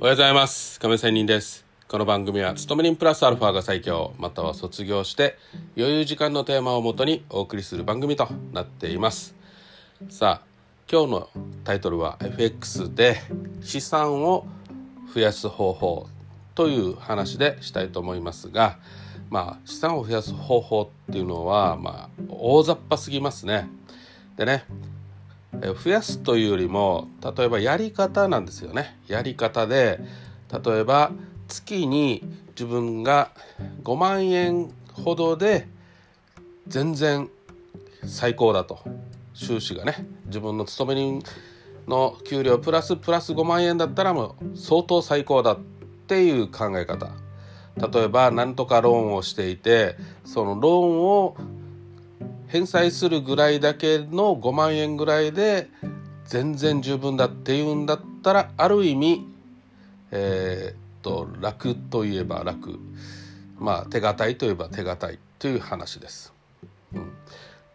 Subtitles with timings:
[0.00, 0.80] おはようございます。
[0.80, 1.66] 亀仙人です。
[1.86, 5.36] この番組は勤め人プラスアルファが最強または卒業して
[5.76, 9.34] 余裕時間のテーマをもとにお送りする番組となっています。
[10.08, 10.46] さあ
[10.90, 11.28] 今日の
[11.64, 13.20] タイトルは FX で
[13.60, 14.46] 資産を
[15.14, 16.08] 増やす方法
[16.54, 18.78] という話でしたいと思いますが
[19.28, 23.68] まあ資産を増やす方法っていうのはまあ大雑把すぎますね。
[24.38, 24.64] でね
[25.52, 28.98] 増やすというよりも例えばやり方なんですよね。
[29.08, 30.00] やり方で
[30.64, 31.12] 例えば
[31.48, 33.32] 月に自分が
[33.82, 35.66] 5万円ほどで
[36.68, 37.28] 全然
[38.06, 38.78] 最高だと。
[39.32, 41.22] 収支がね自分の勤め人
[41.88, 45.58] の給料プラスプラス5万円だったらもう相当最高だっ
[46.06, 47.10] ていう考え方。
[47.76, 51.36] 例えば何とかローンをしていてそのローンを
[52.50, 55.68] 返済するぐらいだけの5万円ぐらいで
[56.24, 59.26] 全然十分だっていうんだったらある意味
[60.10, 62.80] えー、っと楽といえば楽
[63.58, 66.32] まあ手堅いといえば手堅いという話です。
[66.92, 67.12] うん、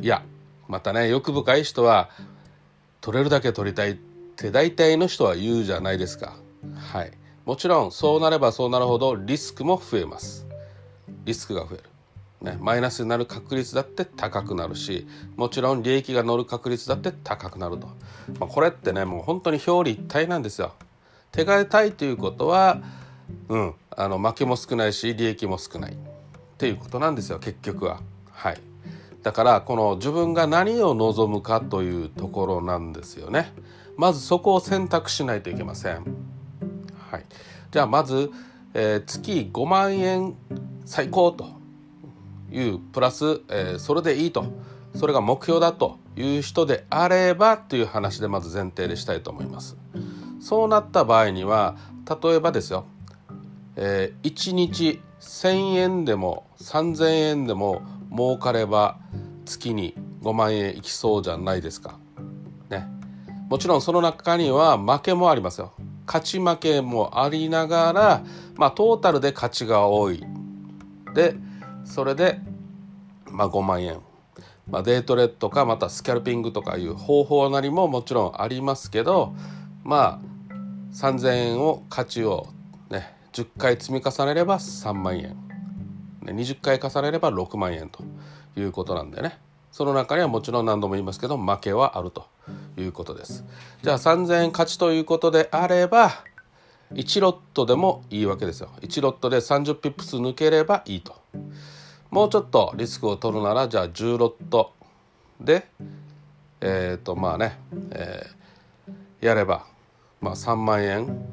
[0.00, 0.22] いや
[0.68, 2.08] またね欲深い人は
[3.00, 3.94] 取れるだけ取りたいっ
[4.36, 6.36] て大体の人は言うじゃないですか。
[6.76, 7.12] はい、
[7.44, 10.46] もちろんそうなればそうなるほどリスクも増えます。
[11.24, 11.89] リスクが増える。
[12.42, 17.88] ね、マイナスになる確率だって高くなるしもちろん利益が乗る確率だって高くなると、
[18.38, 20.72] まあ、これってねもう本当に表裏一体なんですよ。
[21.32, 22.82] 手堅いということは、
[23.48, 25.96] うん、あの負けも少ないし利益も少ないっ
[26.58, 28.00] ていうことなんですよ結局は。
[28.30, 28.60] はい、
[29.22, 33.52] だからこの自分が何を望むかというところなんですよね。
[33.98, 36.04] まずそこを選択しないといけません。
[37.10, 37.24] はい、
[37.70, 38.30] じゃあまず、
[38.72, 40.34] えー、月5万円
[40.86, 41.59] 最高と
[42.52, 44.44] いうプラス、えー、それでいいと
[44.94, 49.76] それが目標だという人であればという話でまず前提でしたいと思います。
[50.40, 51.76] そうなった場合には
[52.22, 52.86] 例えばですよ、
[53.76, 58.98] えー、1日1,000円でも3,000円でも儲かれば
[59.44, 61.98] 月に5万円いきそうじゃないですか。
[62.68, 62.86] ね。
[63.48, 65.72] もちろんその中には負けもありますよ。
[66.06, 68.24] 勝ち負けもありながら、
[68.56, 70.24] まあ、トータルで勝ちが多い。
[71.14, 71.36] で
[71.90, 72.40] それで、
[73.26, 74.00] まあ、5万円、
[74.68, 79.34] まあ、デートレットかまたスキャルピングとかいう方法なりももちろんありますけど
[79.82, 80.54] まあ
[80.94, 82.46] 3,000円を価値を
[82.90, 85.36] ね10回積み重ねれば3万円、
[86.22, 88.04] ね、20回重ねれば6万円と
[88.56, 89.38] いうことなんでね。
[89.72, 92.26] その中にはもちろん何度も言いますけど負けはあると
[92.76, 93.44] いうことです。
[93.82, 96.24] じゃあ3,000円勝ちということであれば
[96.92, 98.70] 1ロットでもいいわけですよ。
[98.80, 101.14] 1ロットで30ピップス抜ければいいと。
[102.10, 104.72] もうちょっとリスクを取るならじゃあ10ロット
[105.40, 105.66] で
[106.60, 107.58] えっ、ー、とまあね、
[107.92, 109.64] えー、やれば、
[110.20, 111.24] まあ、3万円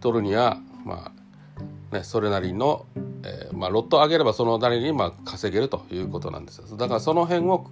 [0.00, 1.12] 取るにはま
[1.92, 2.84] あねそれなりの、
[3.24, 7.66] えー、まあ、ロット上げればそのなりにまあ稼げるということなんですよだからその辺を、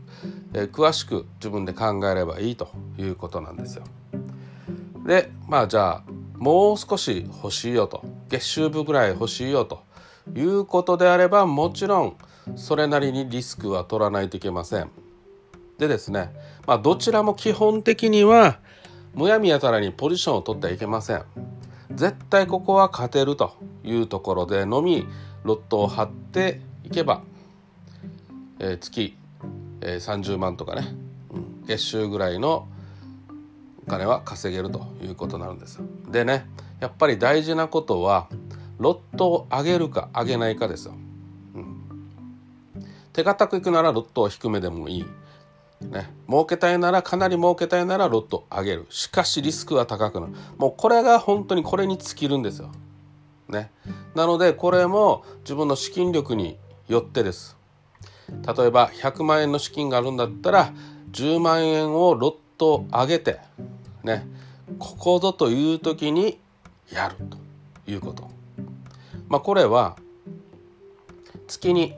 [0.55, 3.85] えー、詳しく自分で考えればいいということなんですよ。
[5.07, 6.03] でまあじゃあ
[6.37, 9.83] もう少し欲しいよと月収分ぐらい欲しいよと
[10.35, 12.17] いうことであればもちろん
[12.57, 14.91] それなりにリスクは取らないといけません。
[15.79, 16.31] でですね、
[16.67, 18.59] まあ、どちらも基本的には
[19.15, 21.23] むやみやたらにポジションを取ってはいけません。
[21.95, 25.07] 絶対ここは勝てるというところでのみ
[25.45, 27.23] ロットを張っていけば、
[28.59, 29.17] えー、月、
[29.81, 30.95] えー、30万とかね、
[31.31, 32.69] うん、月収ぐらいの
[33.87, 36.47] お金は稼げるということになるんですでね
[36.81, 38.29] やっぱり大事なことは
[38.79, 40.95] ロットを上げるか上げないかですよ。
[41.55, 41.83] うん、
[43.13, 45.07] 手堅くいくならロットを低めでもいい。
[45.81, 48.87] ね、儲けたいならかなり儲けたいならロット上げる。
[48.91, 50.33] しかしリスクは高くなる。
[50.57, 52.71] もうこれが本当にこれに尽きるんですよ。
[53.49, 53.71] ね、
[54.15, 56.59] なのでこれも自分の資金力に
[56.89, 57.57] よってです。
[58.29, 60.73] 例えば100万円の資金があるんだったら
[61.13, 63.41] 10万円をロット上げて
[64.03, 64.27] ね。
[64.79, 66.39] ここぞという時に
[66.93, 67.39] やると
[67.91, 68.38] いうこと。
[69.29, 69.97] まあ、これは
[71.47, 71.95] 月に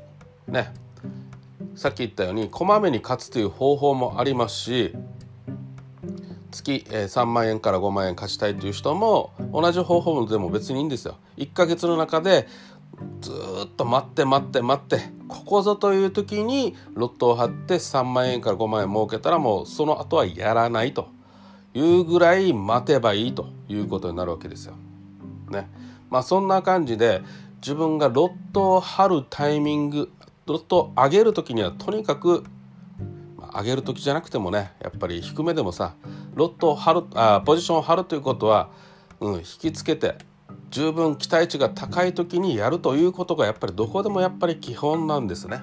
[0.47, 0.73] ね
[1.75, 4.95] さっき言ったようにこまめに勝つという方法もありますし
[6.51, 11.17] 月3万円から5万円貸したいという人も同じ方法でも別にいいんですよ。
[11.37, 12.49] 1ヶ月の中で
[13.21, 13.33] ず
[13.67, 21.09] っと待って待って待ってここぞという時にロットを張って3万円から5万円儲けたらもうその後はやらないと
[21.73, 24.75] いうぐらい待てばいいということになるわけですよ。
[25.51, 25.71] ね。
[26.11, 27.23] まあそんな感じで
[27.63, 30.11] 自分がロットを張るタイミング
[30.47, 32.45] ロットを上げる時にはとにかく、
[33.55, 35.95] 上げる時じゃなくてもねやっぱり低めでもさ
[36.35, 38.71] ロットを張るあポジションを張るということは
[39.21, 40.17] うん、引きつけて
[40.71, 45.61] 十分期待値が高い時にやるということがやっぱりどこでもやっぱり基本なんですね。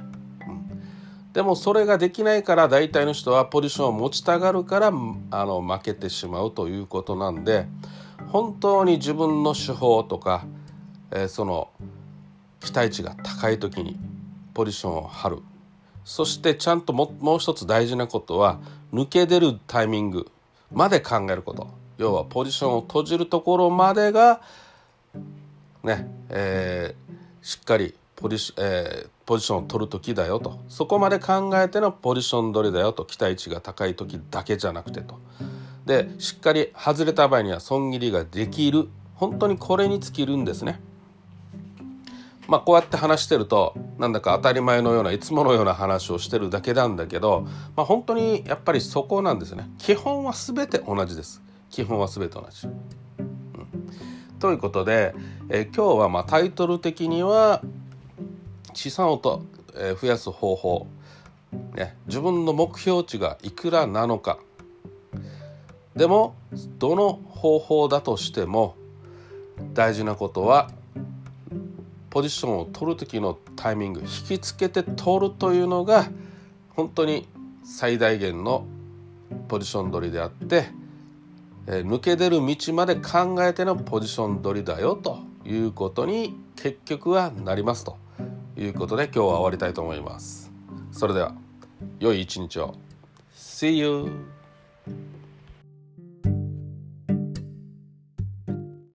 [0.47, 4.91] うん、でもそれができないから大体の人はポジションを持ちたがるからあ
[5.45, 7.67] の負けてしまうということなんで
[8.31, 10.45] 本当に自分の手法とか、
[11.11, 11.69] えー、その
[12.59, 13.97] 期待値が高い時に
[14.53, 15.37] ポジションを張る。
[16.03, 18.59] そしてちゃんともう一つ大事なことは
[18.93, 20.31] 抜け出るタイミング
[20.71, 21.67] まで考えること。
[21.97, 24.41] 要はポジションを閉じるところまでが
[25.83, 30.59] ねえー、しっかりポジ,、えー、ポジションを取る時だよと。
[30.67, 33.05] そこまで考えてのポジション取りだよと。
[33.05, 35.19] 期待値が高い時だけじゃなくてと。
[35.87, 38.89] でしっかり外れた場合には損切りができる。
[39.15, 40.79] 本当にこれに尽きるんですね。
[42.47, 47.45] まあ、こうやって話してるとなんだか当たり前のようないつものような話をしてるだけなんだけど、
[47.75, 49.69] まあ、本当にやっぱりそこなんですね。
[49.79, 51.41] 基本は全て同じです。
[51.69, 52.67] 基本は全て同じ。
[52.67, 52.73] うん、
[54.39, 55.13] ということで、
[55.49, 57.61] えー、今日はまあタイトル的には
[58.73, 59.43] 資産をと、
[59.75, 60.87] えー、増やす方法、
[61.75, 64.39] ね、自分の目標値がいくらなのか
[65.97, 66.35] でも
[66.77, 68.75] どの方法だとしても
[69.73, 70.69] 大事なことは
[72.11, 76.09] ポジションを取る時のタイミング引きつけて取るというのが
[76.69, 77.27] 本当に
[77.63, 78.65] 最大限の
[79.47, 80.69] ポジション取りであって、
[81.67, 87.97] え抜け出る道まで考えてのポジション取りだよということに結局はなりますと
[88.55, 90.51] いうことで今日は終わりたいと思います。
[90.91, 91.35] それでは
[91.99, 92.75] 良い一日を
[93.35, 94.11] See you!